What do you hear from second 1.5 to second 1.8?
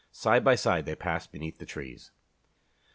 the